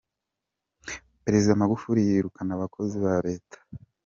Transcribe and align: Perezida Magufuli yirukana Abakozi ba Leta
Perezida 1.23 1.59
Magufuli 1.61 1.99
yirukana 2.09 2.51
Abakozi 2.57 2.95
ba 3.05 3.15
Leta 3.27 3.57